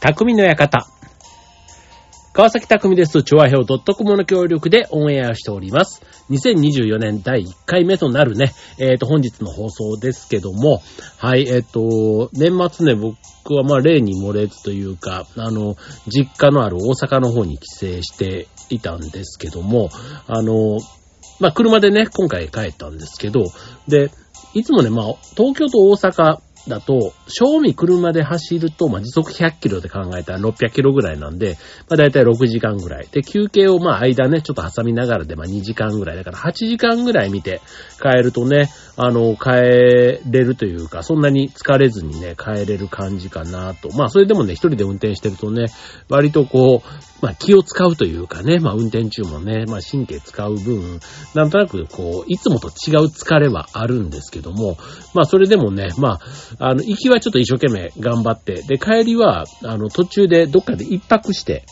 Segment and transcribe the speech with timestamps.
[0.00, 0.86] 匠の館。
[2.32, 3.22] 川崎匠です。
[3.22, 6.00] 調和表 .com の協力でオンエアしております。
[6.30, 10.80] 2024年第1回目となるね、えっ、ー、と、本日の放送ですけども、
[11.18, 13.18] はい、えっ、ー、と、年末ね、僕
[13.54, 15.76] はまあ例に漏れずというか、あの、
[16.06, 19.90] 実家のある大阪の方に帰省していたんですけども、
[20.26, 20.78] あの、
[21.40, 23.44] まあ車でね、今回帰ったんですけど、
[23.86, 24.10] で、
[24.54, 31.56] いつもね、まあ、東京と大阪だと、賞味車で走ると、まあ、時速100キロで考えたら600キロぐらいなんで、
[31.88, 33.08] まあ、だいたい6時間ぐらい。
[33.10, 36.16] で、休憩をまあ、間ね、ちょっと挟みながらで、まあ、2時間ぐらい。
[36.16, 37.60] だから8時間ぐらい見て
[38.00, 43.90] 帰るとね、あの、帰れるというか、そんなに疲れずにね、帰れる感じかなと。
[43.96, 45.66] まあ、それでもね、一人で運転してるとね、
[46.08, 51.00] 割とこう、まあ、気を使うというかね、まあ、運転中もね、まあ、神経使う分、
[51.34, 54.76] なんとなくこう、いつもと違う疲れはあるんですけども、
[55.14, 56.18] まあ、それでもね、ま
[56.58, 61.64] あ、あの、行きはちょっと一生懸命頑張って、で、帰りは、あの、途中でどっかで一泊して、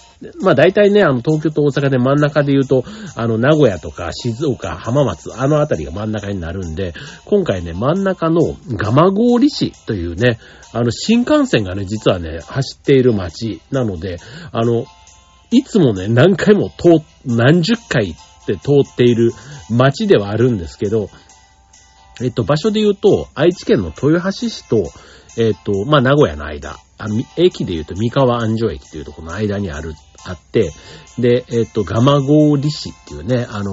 [0.42, 6.92] まあ大体ね、あの東京と大阪で真ん中で言うと、あの名古屋とか静岡、浜松、あのあたりが真ん中になるんで、
[7.24, 10.38] 今回ね、真ん中の蒲郡市というね、
[10.72, 14.16] あの新幹線がね、実はね、走っている街なので、
[14.50, 14.86] あの、
[15.50, 19.32] いつもね、何回も通、何十回って通っている
[19.70, 21.10] 街ではあるんですけど、
[22.20, 24.90] えっと、場所で言うと、愛知県の豊橋市と、
[25.38, 30.72] えっと、まあ、名古屋の間、あの、駅で言うと三河安城駅というとこの間にある、あって、
[31.18, 33.72] で、えっと、ガマゴーリ市っていうね、あの、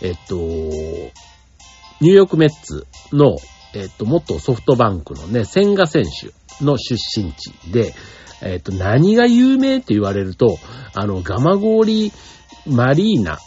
[0.00, 3.36] えっと、ニューヨークメッツの、
[3.74, 7.94] えっと、元ソフトバンクのね、千賀選手の出身地で、
[8.40, 10.58] えっと、何が有名って言われると、
[10.94, 12.12] あの、ガマゴーリ
[12.66, 13.38] マリーナっ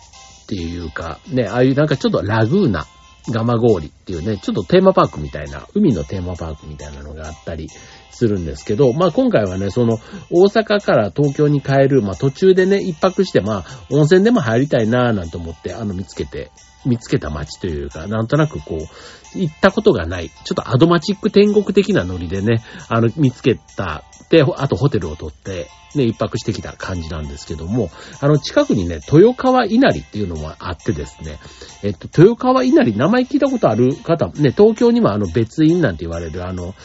[0.47, 2.85] ていうか、ね、ああいうなんかちょっとラグーナ
[3.29, 7.69] ガマゴーリっていうね、ちょっとテーマパークみたいな、海のテーマパークみたいなのがあったり
[8.11, 9.99] するんですけど、まあ今回はね、その
[10.29, 16.51] 大阪から東京に帰る、まあ途中でね、一泊してまあ温泉でも入りたいなぁなんて思って、あの見つけて、
[16.85, 31.39] 見つけた街というか、なんとなくこう、行ったことがない、ちょっとアドマチック天国的なノリでね、あの見つけた、で、あとホテルを取って、ね、一泊してきた感じなんですけども、あの、近くにね、豊川稲荷っていうのもあってですね、
[31.83, 36.75] えっと、豊川稲荷、名前聞いたことある方、ね、東京にもあの別院なんて言われる、あの、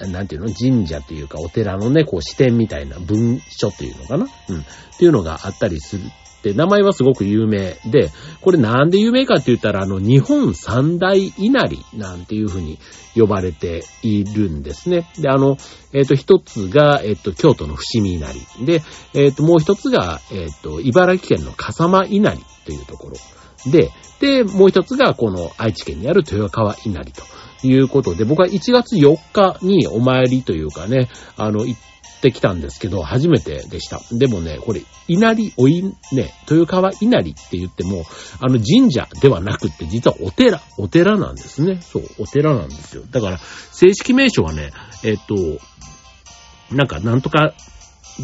[0.00, 4.26] なんていうの神社っていうかお寺のね、こう支店みたいな文書っていうのかな？
[4.48, 4.58] うん。
[4.58, 4.64] っ
[4.98, 6.02] ていうのがあったりする、
[6.54, 8.10] 名前はすごく有名で、
[8.40, 12.78] これなんで有名かって言ったら、あの、日本三大稲荷なんていうふうに
[13.14, 15.08] 呼ばれているんですね。
[15.18, 15.56] で、あの、
[15.92, 18.26] えっ、ー、と、一つが、えっ、ー、と、京都の伏見稲
[18.58, 18.66] 荷。
[18.66, 18.82] で、
[19.14, 23.16] えっ、ー、と、もう一つが、えっ、と、茨城県の笠間稲荷というところ。
[23.70, 27.22] で、で、もう一つが、この愛知県にある豊川稲荷と
[27.66, 31.80] いうことで、僕は1月4日にお参りというかね、あの、行っ
[32.22, 34.00] てきたんですけど、初めてでした。
[34.12, 38.04] でもね、これ、稲荷、おい、ね、豊川稲荷って言っても、
[38.40, 41.80] あの神社ではなくって、実はお寺、お寺なんですね。
[41.82, 43.02] そう、お寺なんですよ。
[43.10, 44.70] だから、正式名称はね、
[45.04, 45.34] えっと、
[46.74, 47.52] なんか、なんとか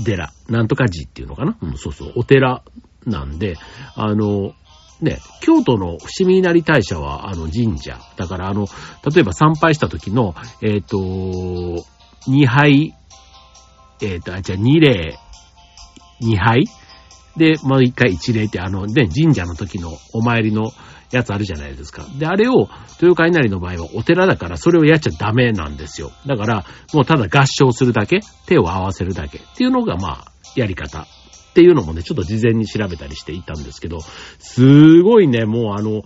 [0.04, 1.58] 寺、なんとか寺っていうのかな？
[1.60, 2.62] うん、そうそう、お寺
[3.06, 3.56] なんで、
[3.94, 4.52] あの、
[5.00, 8.00] ね、京都の伏見稲荷大社は、あの、神社。
[8.16, 8.66] だから、あの、
[9.14, 11.84] 例えば参拝した時の、えっ、ー、と、
[12.26, 12.94] 二杯
[14.02, 15.18] えっ、ー、と、あ、じゃあ2例、
[16.20, 16.64] 2杯？
[17.36, 20.72] で、もう一回1例ってあの、ね、神社の時のお参りの
[21.12, 22.04] やつあるじゃないですか。
[22.18, 22.68] で、あれを、
[23.00, 26.10] 豊川稲荷の場合はお寺だからそれをやっちゃダメなんですよ。
[26.26, 31.06] だから、もうただ合唱するだけ、手を合わせるだけっていうのが、まあ、やり方っ
[31.54, 34.00] ていうのもね、ちょっと事前に調べたりしていたんですけど、
[34.38, 36.02] すごいね、もうあの、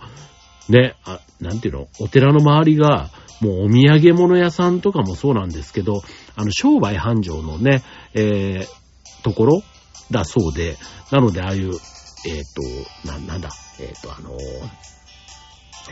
[0.69, 3.09] ね、あ、なんていうの、お寺の周りが、
[3.41, 6.01] もうお土産物屋さんとかもそうなんですけど、
[6.35, 9.63] あの、商売繁盛のね、えー、ところ
[10.11, 10.77] だそうで、
[11.11, 14.37] なので、ああいう、えっ、ー、と、な、なんだ、えっ、ー、と、あの、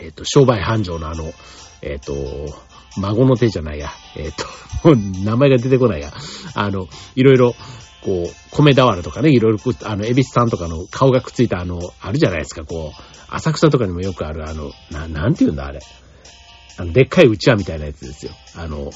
[0.01, 1.33] えっ、と、商売繁盛のあの、
[1.81, 2.13] えっ、と、
[2.97, 6.13] 孫の手じゃないや、えっ、と、 名前が出てこないや、
[6.55, 7.55] あの、いろいろ、
[8.03, 15.79] こう、米俵とかね、いろいろ、あの、エビスさんとかの顔がくっついたあの、あるじゃないですか、こう、浅草とかにもよくあるあの、な、なんて言うんだ、あれ。
[16.77, 18.33] あの、でっかいうちわみたいなやつですよ。
[18.55, 18.91] あの、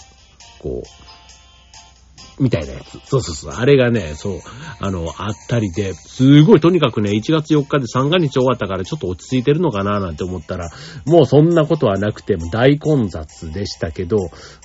[0.59, 2.99] こう、みたいなやつ。
[3.05, 3.53] そうそうそう。
[3.53, 4.39] あれがね、そう、
[4.79, 10.69] あの、あったりで、すごい、とにかくね、1月4日で三が日終わったからちょっと落ち着いてるのかななんて思ったら、
[11.05, 14.17] もうそんなことはなくて、も大混雑でしたけど、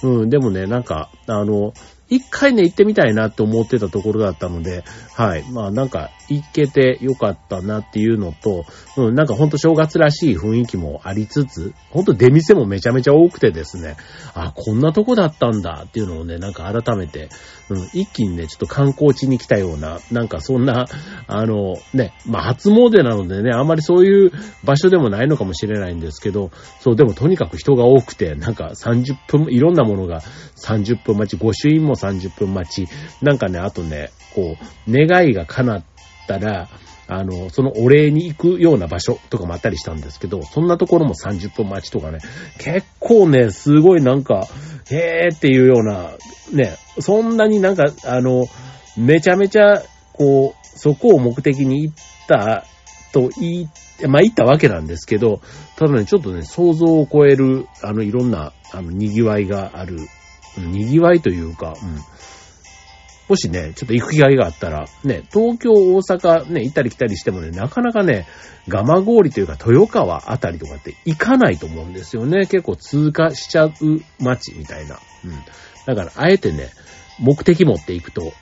[0.02, 1.72] うん、でもね、なんか、あの、
[2.10, 4.84] 一回ね、行ってみたいなって思ってたところだったので、
[5.14, 5.44] はい。
[5.50, 8.64] まあなんか、行けてよかったなっていうのと、
[8.96, 13.96] うん、なんかほんと正月らしい雰囲気もありつつ、ほんと出店もめちゃめちゃ多くてですね、
[14.34, 17.28] あ、こんなとこだったんだっていうのをね、なんか改めて、
[17.68, 20.86] うん、一気にね、ちょっと観光地に来たような、なんかそんな、
[21.26, 30.20] あの、ね、まあ初詣なのでね、あんまりそういう場所でもないのかもしれないんですけど、そう、でもとにかく人が多くて、なんか30分、いろんなものが
[30.64, 32.88] 30分待ち、御朱印も30分待ち、
[33.22, 35.84] なんかね、あとね、こう、願いが叶っ
[36.26, 36.68] たら、
[37.12, 42.18] あの、そのお礼に行くような場所とかもあったりしたんですけど、そんなところも30分待ちとかね、
[42.58, 44.46] 結構ね、すごいなんか、
[44.90, 46.12] へーっていうような、
[46.52, 48.46] ね、そんなになんか、あの、
[48.96, 49.82] めちゃめちゃ、
[50.12, 51.94] こう、そこを目的に行っ
[52.28, 52.64] た
[53.12, 53.68] と言い、
[54.06, 55.40] まあ行ったわけなんですけど、
[55.76, 59.98] ただね、ちょっとね、想像を超える、あの、いろんな、あの、賑わいがある、
[60.66, 61.98] 賑わいというか、うん。
[63.28, 68.26] もしね、ちょっと行く機会があったら、ね、東京、大阪、ね、行ったり来たりしてもね、なかなかね、
[68.68, 72.46] 蒲郡というか豊川あたりとかって行かないと思うんですよね。
[72.46, 73.72] 結構通過しちゃう
[74.18, 74.98] 街みたいな。
[75.24, 75.32] うん。
[75.86, 76.70] だから、あえてね、
[77.20, 78.32] 目的持っていくと、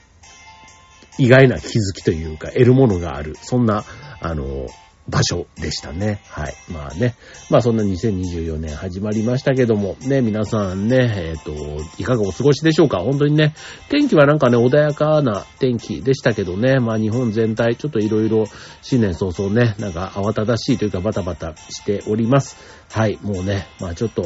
[1.19, 3.35] 意外な気づきというか、得るものがある。
[3.39, 3.83] そんな、
[4.21, 4.67] あの、
[5.09, 6.21] 場所でしたね。
[6.27, 6.53] はい。
[6.71, 7.15] まあね。
[7.49, 11.53] まあそんな2024年始まりましたけども、ね、皆さんね、えっ、ー、と、
[11.97, 12.99] いかがお過ごしでしょうか？
[12.99, 13.53] 本当にね、
[13.89, 18.45] 天気はなんかね、穏やかな天気でしたけどね、まあ日本全体、ちょっといろいろ
[18.81, 22.57] 新年早々ね、なんか慌ただしいというかバタバタしております。
[22.91, 23.17] はい。
[23.21, 24.25] もうね、まあちょっと、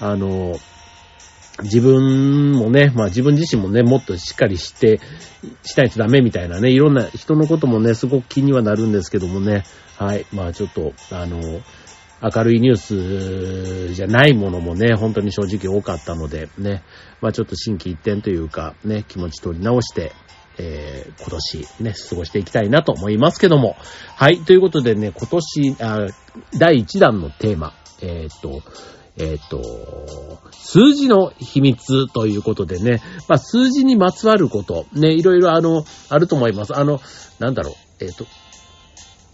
[0.00, 0.58] あの、
[1.62, 5.00] 自分もね、まあ自分自身もね、もっとしっかりして、
[5.62, 9.64] しないとダメみたいなね、いろんな人のこともね、すごく気にはなるんですけどもね、
[9.96, 10.26] はい。
[10.32, 11.40] まあちょっと、あの、
[12.20, 16.82] 明るいニュースじゃないものもね、本当に正直多かったので、ね、
[17.20, 20.12] まあちょっと心機一転というか、ね、気持ち取り直して、
[20.58, 23.76] えー、今年ね、過ごしていきたいなと思いますけども。
[24.16, 24.40] はい。
[24.40, 26.06] ということでね、今年、あ
[26.58, 28.62] 第1弾のテーマ、えー、っと、
[29.18, 36.76] えっ、と、数字の秘密ということでね、まあ、数字にまつわること、ね、いろいろあの、あると思います。
[36.76, 37.00] あの、
[37.38, 38.26] なんだろう、えっ、と、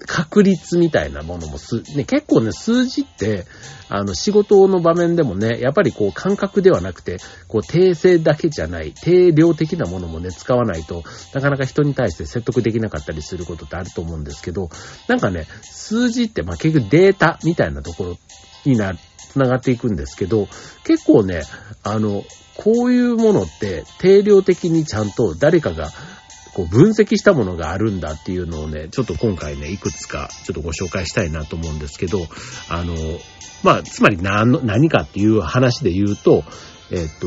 [0.06, 3.46] 確率みたいなものもす、ね、結構ね、数字って、
[3.88, 14.68] あの、仕事の場面でもね、やっぱりこう、感覚ではなくて、こう、定性だけじゃない、定量的なものもね、使わないと、なかなか人に対して説得できなかったりすることってあると思うんですけど、
[15.08, 18.18] なんかね、数字って、まあ、結局データみたいなところ
[18.64, 18.94] にな、
[19.34, 20.48] 繋がっていくんですけど、
[20.84, 21.42] 結構ね、
[21.82, 22.24] あの、
[22.56, 25.90] こういうものって定量的にちゃんと誰かが
[26.54, 32.20] こう分析したものがあるんだっていうのをね、ちょっと今回ね、いくつかちょっとご紹介したいなと思うんですけど、
[32.68, 32.94] あの、
[33.64, 36.44] まあ、つまり何の、何かっていう話で言うと、
[36.92, 37.26] えっ、と、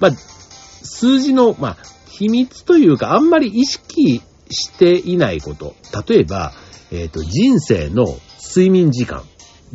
[0.00, 1.76] まあ、数字の、まあ、
[2.10, 5.76] 秘密というか、あんまり意識していないこと。
[6.08, 6.52] 例えば、
[6.90, 8.06] えっ、と、人生の
[8.42, 9.22] 睡眠時間。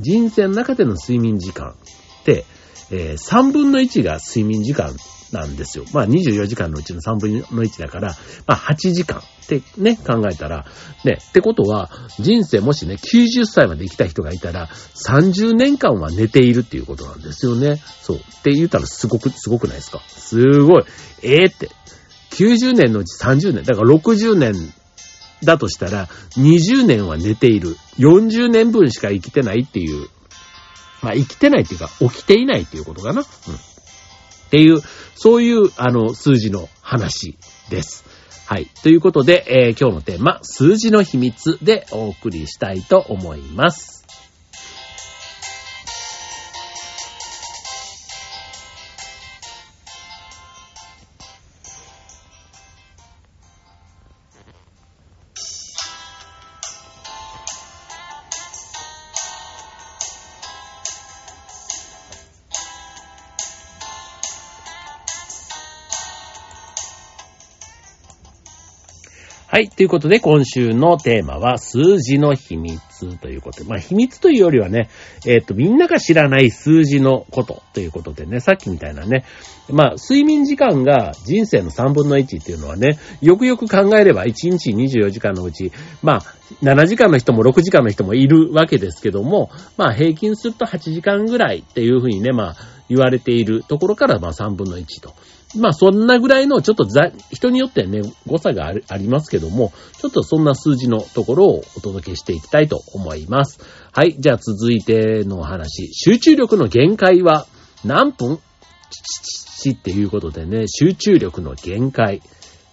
[0.01, 2.45] 人生の中での睡眠時間って、
[2.91, 4.95] えー、3分の1が睡眠時間
[5.31, 5.85] なんですよ。
[5.93, 8.15] まあ24時間のうちの3分の1だから、
[8.47, 10.65] まあ8時間ってね、考えたら、
[11.05, 11.89] ね、ってことは、
[12.19, 17.81] 人生もしね、90歳まで生きた人がいたら、30年間は寝ているっていうことなんですよね。
[18.01, 18.17] そう。
[18.17, 20.01] って言ったらすごく、すごくないですか？
[20.07, 20.83] すごい。
[21.23, 21.69] ええー、って。
[22.31, 23.63] 90年のうち30年。
[23.63, 24.53] だから60年
[25.43, 26.07] だとしたら、
[26.37, 27.75] 20年は寝ている。
[27.97, 30.07] 40年分しか生きてないっていう。
[31.01, 33.21] まあ生きてないっていうか、起きていないっていうことかな。
[33.21, 33.25] うん。
[33.25, 33.27] っ
[34.51, 34.81] ていう、
[35.15, 37.37] そういう、あの、数字の話
[37.69, 38.03] です。
[38.45, 38.67] はい。
[38.83, 44.00] ということで、えー、今日のテーマ、数字の秘密でお送りしたいと思います。
[69.51, 69.67] はい。
[69.67, 74.89] ということで、今週のテーマは、数字の秘密ということで、まあ、秘密というよりはね、
[75.27, 79.25] えっ、と、みんなが知らない数字のことということでね、さっきみたいなね、
[79.69, 86.21] まあ、睡眠時間が人生の3分の1っていうのはね、よくよく考えれば、1日24時間のうち、まあ、
[86.63, 92.55] 7時間の人も6時間の人もいるわけですけども、まあ、平均すると8時間ぐらいっていうふうにね、まあ、
[92.87, 95.13] 言われているところから、まあ、3分の1と。
[95.57, 103.59] まあそんなぐらいのちょっとざ人によってね、誤差があありますけども、ちょっとそんな数字のところをお届けしていきたいと思います。
[103.91, 104.15] はい。
[104.17, 105.89] じゃあ続いてのお話。
[105.93, 107.47] 集中力の限界は
[107.83, 108.39] 何分？
[109.61, 112.21] チっていうことでね、集中力の限界。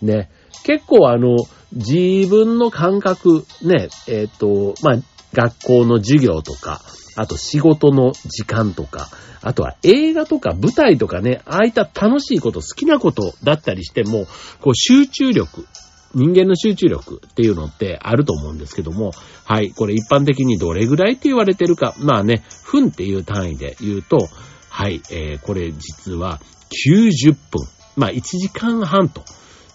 [0.00, 0.30] ね。
[0.64, 1.36] 結構あの、
[1.72, 4.96] 自分の感覚、ね、えっ、と、まあ、
[5.34, 6.80] 学校の授業とか、
[7.18, 9.08] あと仕事の時間とか、
[9.42, 14.26] あとは映画とか舞台とかね、ああいった楽しいこと、好きなことだったりしても、
[14.60, 15.66] こう集中力、
[16.14, 19.10] 人間の集中力っていうのってあると思うんですけども、
[19.44, 24.18] はい、これ一般的にどれぐらいって言われてるか、まあね、分っていう単位で言うと、
[24.70, 26.40] はい、えー、これ実は
[26.86, 29.24] 90分、まあ1時間半と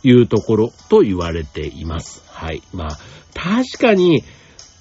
[0.02, 2.24] いうところと言われています。
[2.28, 2.98] はい、まあ
[3.34, 4.24] 確かに、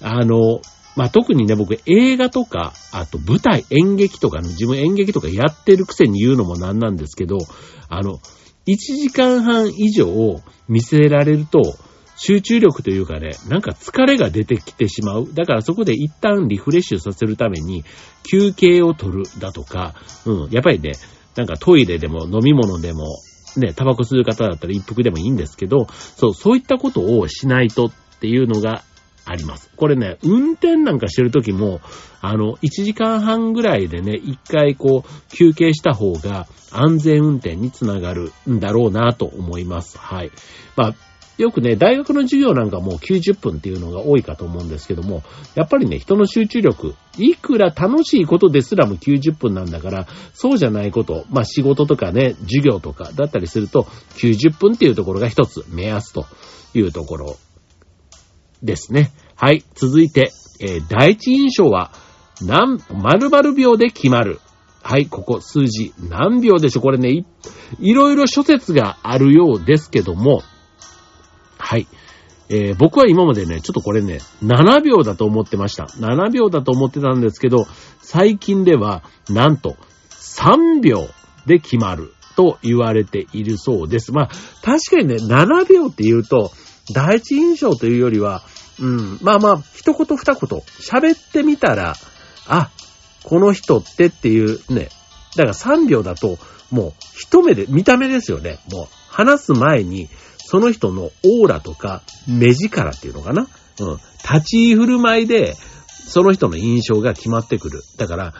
[0.01, 0.61] あの、
[0.95, 7.37] まあ、特にね、僕映画とか、あと舞台、演劇とかね、自分演劇とかやってるくせに言うのもなんなんですけど、
[7.89, 8.19] あの、
[8.67, 11.75] 1時間半以上見せられると、
[12.15, 15.27] 集中力というかね、なんか疲れが出てきてしまう。
[15.33, 17.83] だからそこで一旦リフレッシュさせるために、
[18.29, 19.95] 休憩を取るだとか、
[20.25, 20.93] うん、やっぱりね、
[21.35, 23.17] なんかトイレでも飲み物でも、
[23.57, 28.83] ね、タバコ吸う方だったら一服でもいいんですけど、そう、そういったことをしないとっていうのが
[29.25, 29.69] あります。
[29.75, 31.81] これね、運転なんかしてる時も、
[32.21, 39.97] あの、1時間半ぐらいでね、一回こう、休憩した方が安全運転につながるんだろうなと思います。
[39.97, 40.31] はい。
[40.75, 40.95] まあ、
[41.37, 45.23] よくね、大学の授業なんかもう90分っていうのが多いかと思うんですけども、
[45.55, 53.83] やっぱりね、人の集中力、いくら楽しいことですらも90分なんだから、そうじゃないこと、まあ仕事とかね、授業とかだったりすると、
[54.17, 56.27] 90分っていうところが一つ目安と
[56.75, 57.37] いうところ
[58.63, 59.11] ですね。
[59.35, 59.63] はい。
[59.75, 61.91] 続いて、えー、第一印象は、
[62.41, 64.39] 何、〇〇秒で決まる。
[64.81, 67.25] はい、ここ数字何秒でしょうこれねい、
[67.79, 70.43] いろいろ諸説があるようですけども、
[71.57, 71.87] はい。
[72.49, 75.85] えー、僕は今までね、ちょっとこれね、7秒だと思ってました。
[75.85, 77.65] 7秒だと思ってたんですけど、
[78.01, 79.77] 最近では、なんと、
[80.09, 81.07] 3秒
[81.45, 84.11] で決まると言われているそうです。
[84.11, 84.29] まあ、
[84.61, 86.51] 確かにね、7秒って言うと、
[86.93, 88.43] 第一印象というよりは、
[88.83, 91.95] うん、まあまあ、一言二言、喋ってみたら、
[92.47, 92.69] あ、
[93.23, 94.89] この人ってっていうね、
[95.37, 96.37] だから3秒だと、
[96.69, 98.59] もう一目で、見た目ですよね。
[98.71, 103.47] もう話す前に、その人のオーラとか目力っていうのかな
[103.79, 103.97] うん。
[104.23, 105.55] 立ち居振る舞いで、
[105.87, 107.81] その人の印象が決まってくる。
[107.97, 108.33] だから、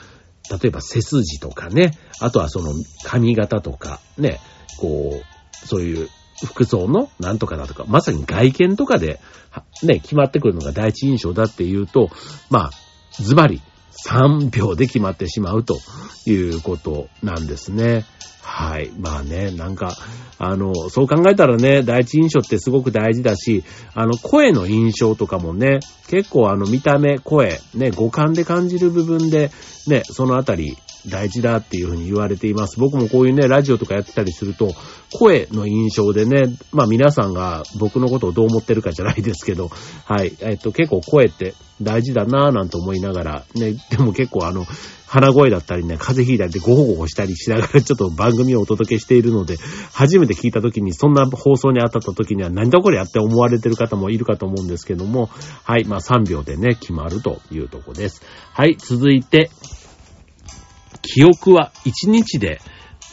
[0.51, 2.73] 例えば背筋とかね、あとはその
[3.05, 4.41] 髪型とか、ね、
[4.77, 6.09] こう、そういう
[6.45, 9.19] 服装のなんとかだとか、まさに外見とかで、
[9.83, 12.09] ね、決まってくるのが第一印象だっていうと、
[12.49, 12.71] まあ、
[13.11, 13.61] ズバリ
[14.05, 15.77] 3秒で決まってしまうと
[16.25, 18.05] いうことなんですね。
[18.41, 18.91] はい。
[18.99, 19.95] まあね、なんか、
[20.37, 29.49] あの、そう考えたらね、第一印象ってすごく大事だし、あの、声の印象とかもね、結構あの、見た目、声、ね、五感で感じる部分で、
[29.87, 32.79] ね、そのあたり、大事だっていうふうに言われています。
[32.79, 34.73] 僕もこういうね、ラジオとかやってたりすると、
[35.13, 39.69] 声の印象でね、まあ皆さんが僕のことをどう思ってるかじゃないですけど、
[40.05, 44.65] はい、えっと結構声って大事だなぁなんて思いながら、ね、でも結構あの、
[45.13, 49.57] 鼻声だったりね、風邪ひいたりでゴホゴホしたりしながらちょっと番組をお届けしているので、
[49.91, 55.29] 初めて聞いた時にそんな放送に当たった時には何だこれやって思われてる方もいるかと思うんですけども、
[55.63, 58.23] はい、まあ3秒でね、決まるというとこです。
[58.53, 59.51] はい、続いて、
[61.03, 62.59] 記憶は1日で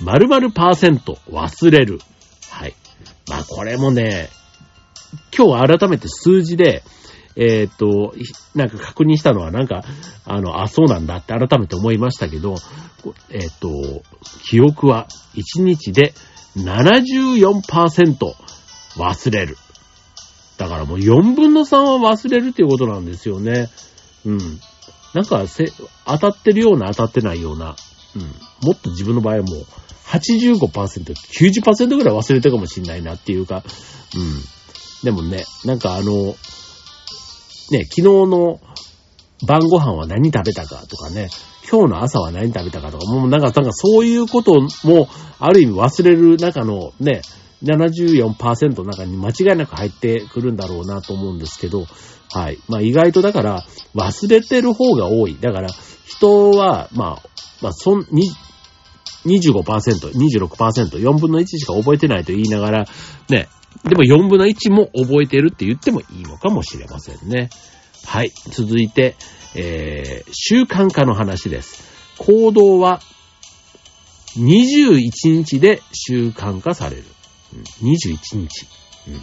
[0.00, 1.98] 〇〇パーセント忘れる。
[2.50, 2.74] はい。
[3.28, 4.30] まあこれもね、
[5.36, 6.82] 今日改めて数字で、
[7.36, 8.14] えっ、と、
[8.54, 9.82] なんか確認したのはなんか、
[10.24, 12.56] あの、あ、そうなんだって改めて思いましたけど、
[13.30, 14.02] えっ、と、
[14.44, 16.14] 記憶は1日で
[16.56, 18.16] 74%
[18.96, 19.56] 忘れる。
[20.58, 23.70] だからもう4分の3は忘れるっていうことなんですよね。
[24.26, 24.60] うん。
[25.14, 25.72] なんかせ、
[26.06, 27.76] 当たってるような当たってないような、
[28.16, 28.22] うん。
[28.66, 29.66] もっと自分の場合はもう
[30.06, 33.62] 85%、90%ぐらい忘れてかもしんないなっていうか、
[34.16, 34.42] うん。
[35.04, 36.34] でもね、なんかあの、
[37.70, 38.60] ね、昨日の
[39.46, 41.28] 晩ご飯は何食べたかとかね、
[41.70, 47.22] 今日の朝は何食べたかとか、もうなんか、なんかそういうことも、ある意味忘れる中のね、
[47.62, 51.86] 74%の中に間違いなく入ってくるんだろうなと思うんですけど、
[52.32, 52.58] はい。
[52.68, 53.64] まあ意外とだから
[53.94, 55.36] 忘れてる方が多い。
[55.40, 55.68] だから
[56.06, 57.28] 人は、まあ、
[57.60, 58.30] まあそん、に、
[59.26, 62.84] 25%、26%、4分の1しか覚えてないと言いながら、
[63.28, 63.48] ね、
[63.84, 67.50] でも4分の1も覚えてるって言ってもいいのかもしれませんね。
[68.06, 68.32] はい。
[68.50, 69.16] 続いて、
[69.54, 71.90] えー、習慣化の話です。
[72.18, 73.00] 行動は
[74.36, 77.04] 21日で習慣化される。
[77.52, 78.66] うん、21日、
[79.08, 79.22] うん。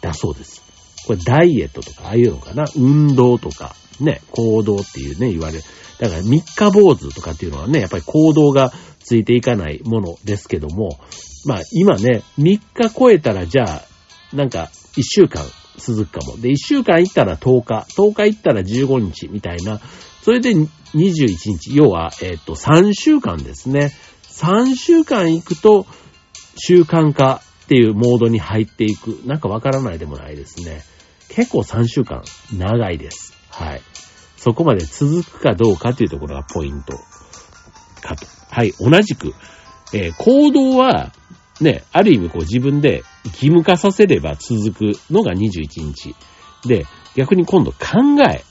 [0.00, 0.62] だそうです。
[1.06, 2.64] これダイエットとか、ああいうのかな？
[2.76, 5.62] 運動とか、ね、行動っていうね、言われる。
[5.98, 10.98] だから三日坊主とかっていうのはね、やっぱり行動がついていかないものですけども、
[11.46, 13.82] まあ今ね、3日超えたらじゃあ、
[14.34, 15.44] なんか1週間
[15.76, 16.36] 続くかも。
[16.38, 19.80] で、1週間行ったら10日、10日行ったら15日みたいな、
[20.22, 20.68] それで21
[21.52, 23.92] 日、要は、えっ、と、3週間ですね。
[24.22, 25.86] 3週間行くと、
[26.56, 29.20] 習慣化っていうモードに入っていく。
[29.24, 30.82] なんかわからないでもないですね。
[31.28, 33.32] 結構3週間、長いです。
[33.50, 33.82] はい。
[34.36, 36.92] そこまで続くかどうかというところがポイント
[38.02, 38.26] かと。
[38.50, 39.32] はい、同じく、
[39.92, 41.12] えー、行動は、
[41.60, 46.14] ね、ある意味こう自分で義務化させれば続くのが21日。
[46.66, 46.84] で、
[47.16, 47.78] 逆に今度考
[48.28, 48.44] え、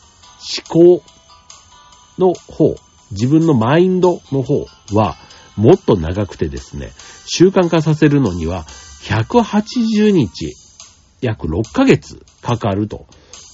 [0.71, 1.03] 思考
[2.17, 2.75] の方、
[3.11, 5.17] 自分のマインドの方は、
[5.55, 6.91] もっと長くてですね、
[7.25, 8.65] 習慣化させるのには、
[9.03, 10.55] 180日、
[11.21, 13.05] 約6ヶ月かかると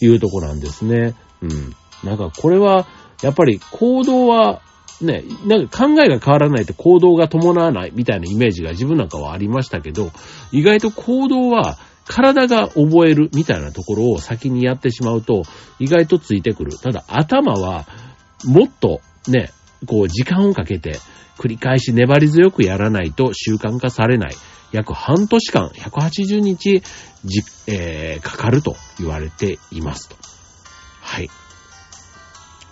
[0.01, 1.15] いうとこなんですね。
[1.41, 1.75] うん。
[2.03, 2.87] なんかこれは、
[3.21, 4.61] やっぱり行動は、
[5.01, 10.11] ね、なんか考えが変わらないと行動が伴わないみたいなイメージが自分なんかはありましたけど、
[10.51, 15.43] 意外と行動は体が覚えるみたいなところを先にやってしまうと、
[15.79, 16.77] 意外とついてくる。
[16.77, 17.85] ただ頭は、
[18.45, 19.51] もっとね、
[19.85, 20.97] こう時間をかけて
[21.39, 24.35] 繰り返し粘り強くやらないと習慣化されない。
[24.71, 26.83] 約半年間、180日、
[27.25, 30.15] じ、えー、かかると言われていますと。
[31.01, 31.29] はい。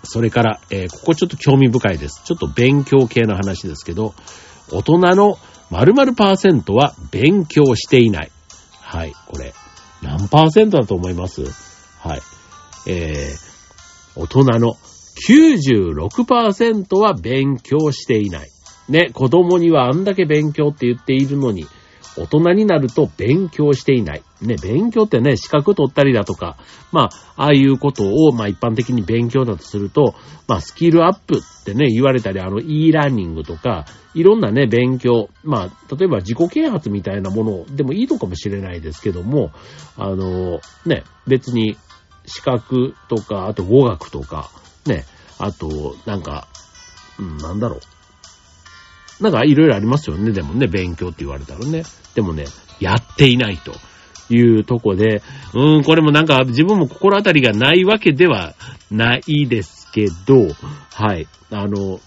[0.04, 2.22] それから、えー、ここちょっと興味深いです。
[2.24, 4.14] ちょっと勉強系の話ですけど、
[4.72, 5.40] 大人の
[5.72, 8.32] 〇〇パーセントは勉強していない。
[8.82, 9.54] はい、これ、
[10.04, 11.42] 何パーセントだと思います？
[12.00, 12.22] はい。
[12.88, 14.78] えー、大人の
[15.28, 18.50] 96%は勉強していない。
[18.90, 21.68] ね、子供にはあんだけ勉強って言っているのに、
[22.18, 24.24] 大人になると勉強していない。
[24.42, 26.58] ね、勉強ってね、資格取ったりだとか、
[26.92, 30.16] まあ、ああいうことを、まあ一般的に勉強だとすると、
[30.48, 39.52] まあスキルアップってね、言われたり、あの、e ラーニングとか、いろんなね、勉強、まあ、例えば自己啓発みたいなものでもいいのかもしれないですけども、
[39.96, 41.78] あの、ね、別に
[42.26, 44.50] 資格とか、あと語学とか、
[44.88, 45.06] ね、
[45.38, 46.48] あと、なんか、
[47.20, 47.80] うん、なんだろう。
[49.20, 50.32] なんかいろいろありますよね。
[50.32, 51.84] でもね、勉強って言われたらね。
[52.16, 52.46] でもね、
[52.80, 53.74] やっていないと
[54.34, 55.22] いうとこで、
[55.54, 58.56] うーん、これもなんか自分も心当たりがないわけでは
[58.92, 60.48] ないですけど、
[60.94, 61.28] はい。
[61.52, 62.00] あの、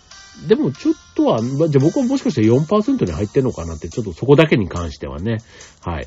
[0.47, 5.39] でもちょっとは、じゃあ僕はもしかして4%に入ってんのかなって、ちょっとそこだけに関してはね。
[5.85, 6.07] はい。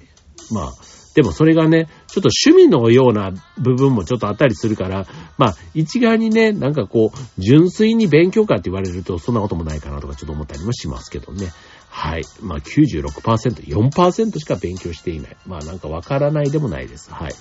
[0.52, 0.74] まあ、
[1.14, 5.06] でもそれがね、ちょっと趣味のような部分もちょっとあったりするから、
[5.38, 11.52] まあ、一概にね、なんかこう、純粋に勉強かって言われると、そんなこともないかなとかちょっと思ったりもしますけどね。
[11.90, 12.24] はい。
[12.42, 15.38] まあ96%、4%しか勉強していない。
[15.46, 17.12] まあなんかわからないでもないです。
[17.12, 17.34] はい。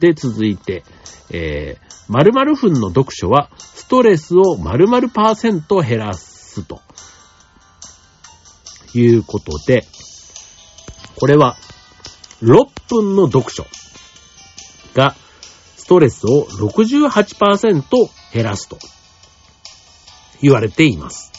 [0.00, 0.84] で、続いて、
[1.30, 6.80] えー、〇〇分の読書は、ストレスを〇〇パーセント減らすと。
[8.94, 9.84] いうことで、
[11.16, 11.56] これは、
[12.42, 13.66] 6分の読書
[14.94, 15.14] が、
[15.76, 17.82] ストレスを68%
[18.32, 18.78] 減らすと
[20.40, 21.32] 言われています。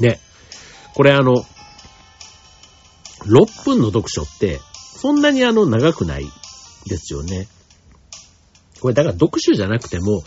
[0.00, 0.20] ね。
[0.94, 1.44] これあの、
[3.26, 4.60] 6分の読書って、
[4.96, 6.24] そんなにあの長くない
[6.86, 7.48] ですよね。
[8.80, 10.22] これだから読書じゃなくても、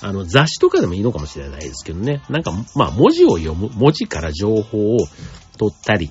[0.00, 2.22] あの雑誌とかでもいいのかもしれないですけどね。
[2.28, 4.98] なんか、まあ文字を読む、文字から情報を
[5.58, 6.10] 取ったり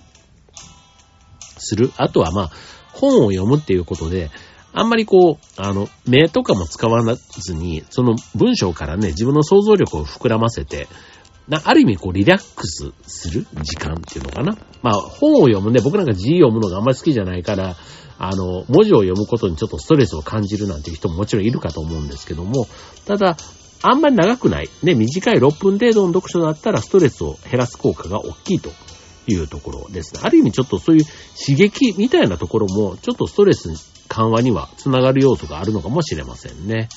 [1.68, 1.92] する。
[1.98, 2.52] あとはまあ
[2.94, 4.32] 本を読むっていうことで、
[4.74, 10.88] あんまりこう、あの、目とかも使わずに、その文章からね、自分の想像力を膨らませて、
[11.48, 14.58] な、ある意味こうリラックスする時間っていうのかな。
[14.82, 17.76] まあ本を読むね、僕なんか字読むのがあんまり好きじゃないから、
[18.20, 22.68] あの、文字を読むことにちょっとストレスを感じるなんていう人ももちろんいるかと思うんですけども、
[23.06, 23.38] ただ、
[23.84, 28.72] あんまり長くない、ね、短い6分程度の読書だったらストレスを減らす効果が大きいと
[29.28, 30.14] いうところです。
[30.22, 31.06] ある意味ちょっとそういう
[31.38, 33.70] 刺激みたいなところも、ちょっとストレス
[34.08, 36.90] 緩和にはつながる要素があるのかもしれませんね。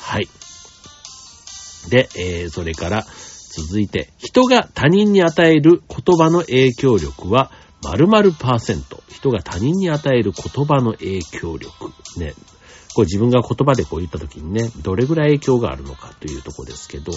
[0.00, 0.28] はい。
[1.88, 3.06] で、えー、それから、
[3.52, 7.50] 続いて、人が他人に与える言葉の影響力は
[7.82, 9.02] 〇〇パーセント。
[9.10, 11.92] 人が他人に与える言葉の影響力。
[12.16, 12.34] ね。
[12.94, 17.12] これ自分が言葉でこう言った時にね、どれぐらい影響があるのかというとこですけど、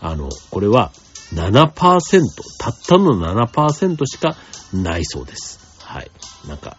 [0.00, 0.92] あの、これは
[1.34, 1.70] 7%、
[2.58, 4.36] たったの7%しか
[4.72, 5.58] ないそうです。
[5.80, 6.10] はい。
[6.48, 6.76] なんか、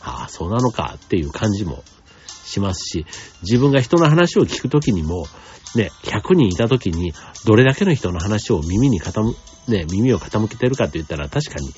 [0.00, 1.82] ああ、そうなのかっていう感じも
[2.28, 3.06] しますし、
[3.42, 5.26] 自分が人の話を聞くときにも、
[5.74, 7.12] ね、100人いたときに、
[7.44, 9.22] どれだけの人の話を耳に傾、
[9.68, 11.68] ね、耳を傾けてるかって言ったら、確かに、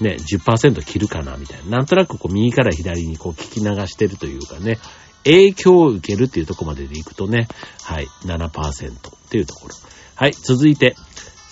[0.00, 1.78] ね、10%切るかな、みたいな。
[1.78, 4.78] なんとなくこう、右から左にこう、聞き流してるというかね、
[5.24, 7.48] 影響を受けるっていうところまででいくとね、
[7.82, 9.74] はい、7%っていうところ。
[10.14, 10.96] はい、続いて、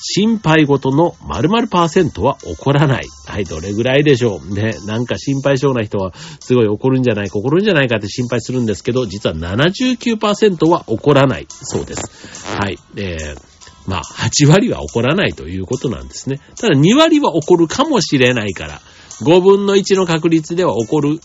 [0.01, 3.07] 心配事の〇〇パーセントは起こらない。
[3.27, 4.55] はい、どれぐらいでしょう。
[4.55, 12.57] ね、なんか心配性な人はすごい起こるんじゃないか、起こるんじゃないかって心配するんですけど、実は79%は起こらないそうです。
[12.57, 13.41] はい、えー、
[13.87, 16.41] まあ、8割は起こらないということなんですね。
[16.61, 18.81] ただ2割は起こるかもしれないから、
[19.23, 21.21] 5分の1の確率では起こる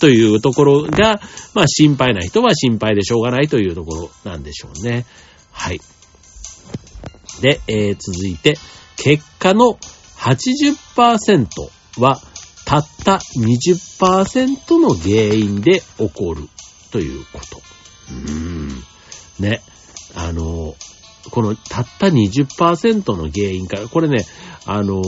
[0.00, 1.20] というところが、
[1.54, 5.06] まあ心配な人は心配でしょうがないというところなんでしょうね。
[5.52, 5.80] はい。
[7.42, 8.54] で、えー、続いて、
[8.96, 9.78] 結果の
[10.16, 11.46] 80%
[11.98, 12.18] は
[12.64, 16.48] たった20%の原因で起こる
[16.92, 17.60] ということ。
[18.10, 18.82] うーん。
[19.40, 19.60] ね。
[20.14, 20.76] あの、
[21.30, 24.24] このたった20%の原因から、これね、
[24.64, 25.02] あの、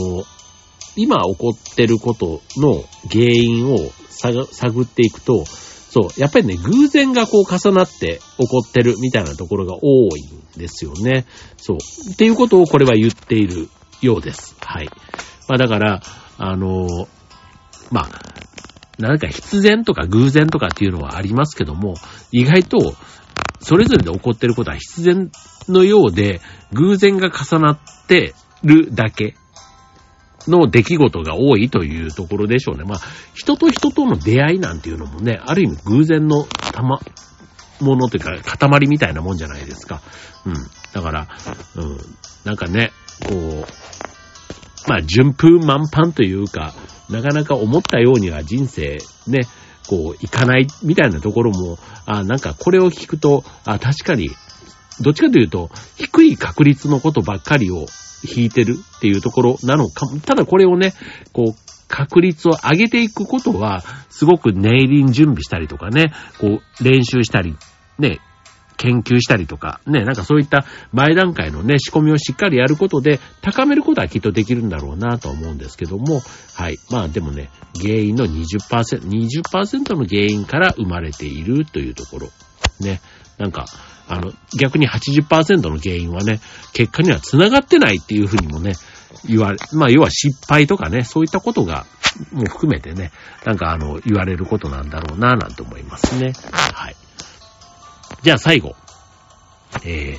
[0.97, 3.77] 今起こってることの原因を
[4.51, 5.45] 探っていくと、
[5.95, 11.25] そう、やっぱりね、偶然がこう重なって起こってるみたいなところが多いんですよね。
[11.55, 11.77] そう。
[12.11, 13.69] っていうことをこれは言っている
[14.01, 14.57] ようです。
[14.59, 14.89] はい。
[15.47, 16.01] まあだから、
[16.37, 17.07] あのー、
[17.91, 18.09] まあ、
[19.01, 21.93] なんか必然とか偶然とかっていうのはありますけども、
[22.33, 22.93] 意外と、
[23.61, 25.31] それぞれで起こってることは必然
[25.69, 26.41] のようで、
[26.73, 28.33] 偶然が重なって
[28.65, 29.35] るだけ
[30.47, 32.83] の出来事が多いというところでしょうね。
[32.83, 32.99] まあ、
[33.33, 36.99] 人と人との出会いなんていうのもね、ある意味偶然のたま、
[37.81, 40.01] ものというか、塊みたいなもんじゃないですか。
[40.45, 40.53] うん。
[40.93, 41.27] だから、
[41.75, 41.97] うん。
[42.45, 42.91] なんかね、
[43.27, 43.65] こう、
[44.87, 46.73] まあ、順風満帆というか、
[47.09, 49.41] なかなか思ったようには人生ね、
[49.87, 54.29] こう、いかないみたいなところも、あなんかこれを聞くと、あ確かに、
[55.01, 57.85] どっちかというと、低い確率のことばっかりを
[58.23, 60.19] 引いてるっていうところなのかも。
[60.19, 60.93] ただこれをね、
[61.33, 67.55] こう、確率を上げていくことは、すごく念入りに準備したりとかね、こう、練習したり、
[67.99, 68.19] ね、
[68.77, 76.21] 研究したりとか、ね、なんかそういった前段階のね、仕込みをしっかりやることで、高めることはきっとできるんだろうなと思うんですけども、
[76.53, 76.77] はい。
[76.89, 77.49] まあでもね、
[77.81, 82.29] 原因の20%、20%の原因から生まれているというところ。
[82.79, 83.01] ね、
[83.37, 83.65] なんか、
[84.07, 86.39] あの、逆に80%の原因はね、
[86.73, 88.73] 結果には繋がってないっていうふうにもね、
[89.27, 91.85] 言われ、まあ要は失敗とかね、そういったことが、
[92.31, 93.11] もう含めてね、
[93.45, 96.33] なんかあの、言われることなんだろうな、なんて思いますね。
[96.51, 96.95] はい。
[98.21, 98.75] じゃあ最後。
[99.83, 100.17] え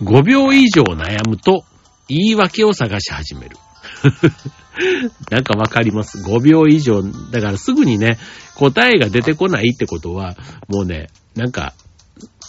[0.00, 1.64] ー、5秒以上悩むと、
[2.08, 3.56] 言い訳を探し始める。
[5.30, 7.02] なんかわかります？5秒以上。
[7.30, 8.18] だからすぐにね、
[8.56, 10.36] 答えが出てこないってことは、
[10.68, 11.72] もうね、なんか、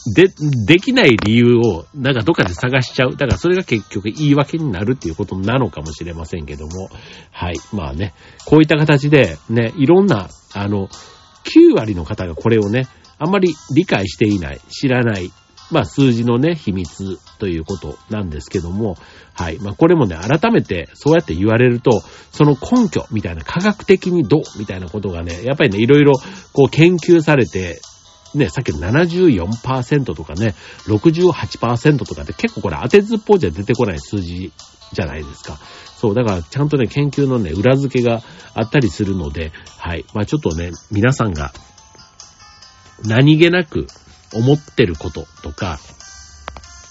[0.05, 0.27] で、
[0.65, 3.11] できない理由を、なんかどっかで探しちゃう。
[3.11, 6.89] だからそれが結局言い訳になるっていうことなのかもしれませんけども。
[7.31, 7.55] はい。
[7.71, 8.13] まあね、
[8.45, 10.89] こういった形で、ね、いろんな、あの、
[11.45, 12.87] 9割の方がこれをね、
[13.17, 15.31] あんまり理解していない、知らない、
[15.71, 18.97] まあ数字のね、秘密ということなんですけども、
[19.33, 19.59] はい。
[19.59, 26.13] まあこれもね、改めてそうやって言われると、その根拠みたいな科学的にどうみたいなことがね、やっぱりね、いろいろ
[26.51, 27.79] こう研究されて、
[28.35, 30.55] ね、さっきの74%とかね、
[30.87, 34.51] 68%とかって結構これ当てずっぽうじゃ出てこない数字
[34.93, 35.59] じゃないですか。
[35.97, 38.21] そう、だからちゃんとね、研究のね、裏付けが
[38.53, 40.05] あったりするので、はい。
[40.13, 41.53] まあちょっとね、皆さんが
[43.05, 43.87] 何気なく
[44.33, 45.79] 思ってることとか、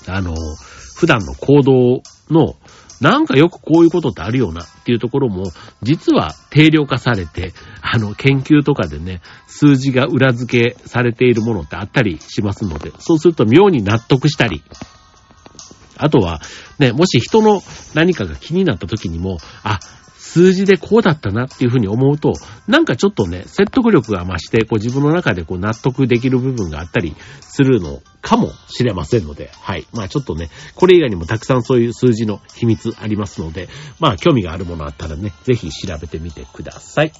[0.06, 0.34] あの、
[0.96, 2.56] 普段の行動の
[3.02, 5.50] なんかよくこういうことってあるよなっていうところも、
[5.82, 14.62] 実は定量化されて、あの、研究とかでね、数字が裏付けされているものってあったりしますので、そうすると妙に納得したり、
[15.96, 16.40] あとは、
[16.78, 17.60] ね、もし人の
[17.92, 19.80] 何かが気になった時にも、あ、
[20.22, 22.32] 数字でこうだったなっていうふうに思うと、
[22.68, 29.86] なんかちょっとね、説得力が増して、こう自分の中でこう納得できる部分があったりするのかもしれませんので、はい。
[29.92, 37.12] まあちょっとね、これ以外にもたくさんそういう数字の秘密ありますので、まあ興味があるものあったらね、ぜひ調べてみてください。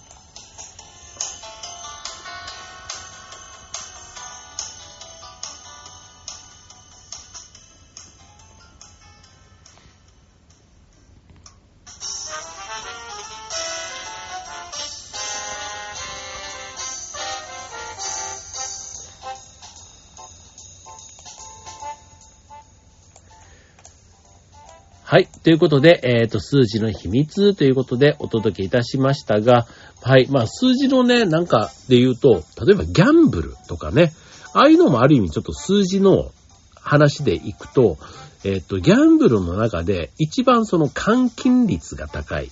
[25.13, 25.27] はい。
[25.27, 29.67] ということで、えっ、ー、と、数字の秘密ということでお届けいたしましたが、
[30.01, 30.27] はい。
[30.31, 34.15] まあ、数字のね、なんかで言うと、例えばギャンブルとかね、
[34.55, 36.31] ああいうのもある意味ちょっと数字の
[36.77, 37.99] 話でいくと、
[38.43, 42.51] えっ、ー、と、ギャンブルの中で一番その換金率が高い。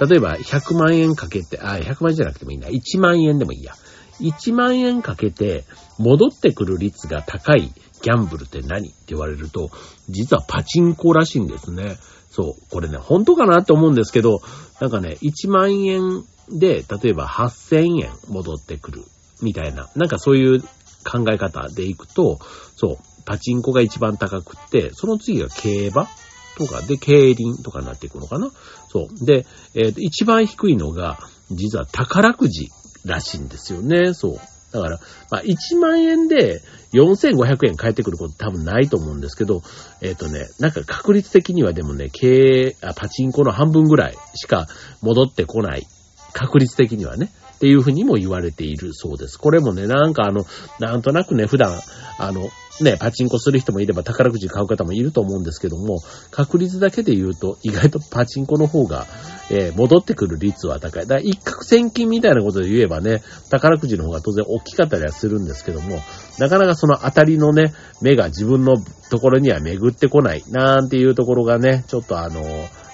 [0.00, 0.08] うん。
[0.08, 2.70] 例えば、100万円かけて、あ、100万円じゃなくてもいいんだ。
[2.70, 3.74] 1万円でもいいや。
[4.18, 5.64] 1万円かけて
[5.98, 7.70] 戻ってくる率が高い
[8.06, 9.70] ギャンブルって何って言われると、
[10.08, 11.96] 実はパチンコらしいんですね。
[12.30, 12.70] そう。
[12.70, 14.42] これね、本当かなって思うんですけど、
[14.80, 19.02] なんかね、1万円で、例えば8000円戻ってくる
[19.42, 22.38] みたいな、なんかそういう考え方でいくと、
[22.76, 26.08] そう、パチンコが一番高くって、その次が競馬
[26.56, 28.52] とかで、競輪とかになっていくのかな
[28.88, 29.24] そう。
[29.24, 31.18] で、えっ、ー、と、一番低いのが、
[31.50, 32.68] 実は宝くじ
[33.04, 34.14] らしいんですよね。
[34.14, 34.38] そう。
[34.72, 34.98] だから、
[35.30, 36.60] まあ、1万円で
[36.92, 39.62] 4500円返ってくること多分ないと思うんですけど、
[40.00, 44.66] えっ、ー、とね、なんか確率的にはでもね、経営、あ、パチンコの半分ぐらいしか
[45.02, 45.86] 戻ってこない。
[46.32, 47.30] 確率的にはね。
[47.56, 49.38] っていうふうにも言われているそうです。
[49.38, 50.44] これもね、なんかあの、
[50.78, 51.80] なんとなくね、普段、
[52.18, 52.48] あの、
[52.80, 56.00] ね、パチンコする人もいれば宝くじ買う方もいると思うんですけども、
[56.30, 59.06] 確率だけで言うと、意外とパチンコの方が、
[59.50, 61.06] えー、戻ってくる率は高い。
[61.06, 66.00] だから一攫千金みたいなことで言えばね、宝くじの方が当然大きかったりはするんですけども、
[66.38, 68.76] なかなかその当たりのね、目が自分の
[69.10, 72.42] ところには巡ってこない、なんていうところがね、ちょっとあの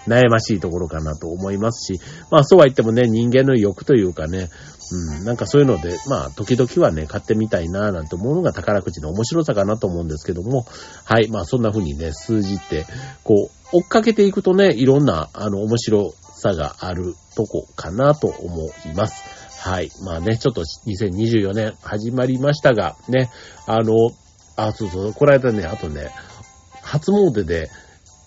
[0.07, 4.49] 悩ましいところかなと思いますし、まあそうは言ってもね、人間の欲というかね、
[4.90, 10.66] うん、なんかそういうので、まあ、時々はね、買ってみたいな、なんて思うのが宝くじの面白さかなと思うんですけども、
[11.05, 12.87] はい、まあそんな風にね、数字って、
[13.25, 19.23] こう、追っかけていくとね、いろんな、あの、面白さがあるとこかなと思います。
[19.61, 19.90] はい。
[20.03, 23.31] まあね、ちょっと2024年始まりましたが、ね、
[23.66, 23.95] あの、
[24.57, 26.11] あ、そうそう、この間ね、あとね、
[26.83, 27.71] 初詣で、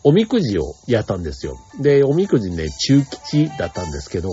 [0.07, 1.57] おみくじをやったんですよ。
[1.81, 4.29] で、おみくじね、中吉だったんですけど、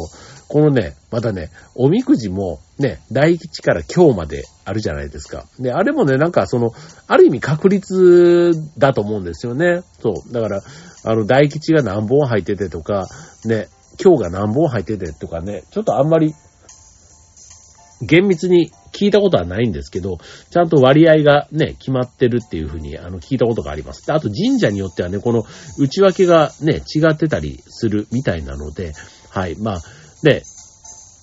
[0.52, 5.46] このね、またね、おみくじもね、大吉から今日まであるじゃないですか。
[5.58, 6.72] で、あれもね、なんかその、
[7.06, 9.80] ある意味確率だと思うんですよね。
[10.02, 10.30] そう。
[10.30, 10.62] だから、
[11.04, 13.06] あの、大吉が何本入っててとか、
[13.46, 16.34] ね、今日が何本入っててとかね、ちょっとあんまり、
[18.02, 20.18] 厳密に聞いたことはないんですけど、
[20.50, 24.06] ちゃんと割合がね、決まってるっていうふうに、あの、聞いたことがあります。
[24.06, 25.44] であと神社によってはね、この
[25.78, 28.92] 内訳がね、違ってたりするみたいなので、
[29.30, 29.82] はい、まあ、
[30.22, 30.42] で、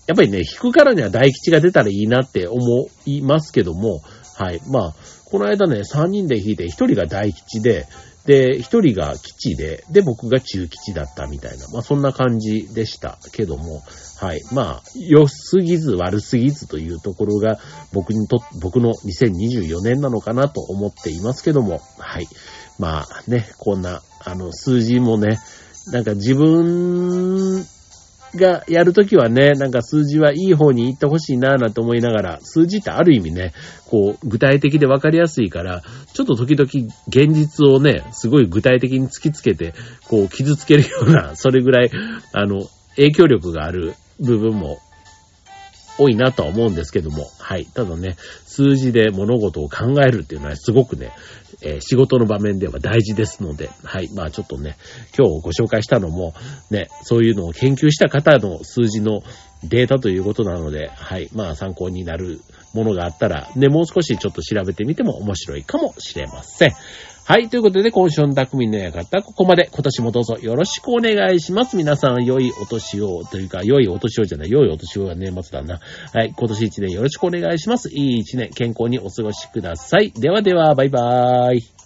[0.07, 4.01] やっぱりね、引くからには大吉が出たらいいなって思いますけども、
[4.37, 4.61] はい。
[4.71, 7.85] まあ、この間ね、3人で引いて、1人が大吉で、
[8.25, 13.81] で、1人が吉で、で、僕が中吉だったみたいな、まあそんな感じでしたけども、
[14.19, 14.41] はい。
[14.51, 17.59] まあ、良すぎず悪すぎずというところが、
[17.93, 22.27] 僕にと、僕の2024年なのかなと思っていますけども、はい。
[22.77, 25.39] まあね、こんな、あの、数字もね、
[25.91, 27.65] なんか自分
[28.35, 33.53] がやるときはね、なんか数字はいい方に行ってほしいなぁなんて思いながら、数字ってある意味ね、
[33.87, 35.81] こう、具体的でわかりやすいから、
[36.13, 36.69] ちょっと時々
[37.07, 39.73] 現実をね、すごい具体的に突きつけて、
[40.07, 41.91] こう、傷つけるような、それぐらい、
[42.33, 44.79] あの、影響力がある部分も
[45.99, 47.65] 多いなとは思うんですけども、はい。
[47.65, 51.11] ただね、数字で物事を考えるっていうのはすごくね、
[51.61, 54.09] えー、仕事の場面では大事ですので、はい。
[54.13, 54.77] まあちょっとね、
[55.17, 56.33] 今日ご紹介したのも、
[56.71, 59.21] ね、そういうのを研究した方の数字の
[59.63, 61.29] データということなので、はい。
[61.33, 62.39] まあ参考になる
[62.73, 66.73] ものがあったら、ね、もう少しちょっと調べてみても面白いかもしれません。
[67.29, 67.47] はい。
[67.47, 69.69] ということで、今週の匠の館、ここまで。
[69.71, 71.77] 今年もどうぞよろしくお願いします。
[71.77, 75.79] 皆さん、良いお年を、というか、良いお年をじゃない、良いお年をが年末だな。
[76.11, 76.33] はい。
[76.35, 77.91] 今年一年よろしくお願いします。
[77.93, 80.09] いい一年、健康にお過ごしください。
[80.09, 81.78] ではでは、バイバーイ。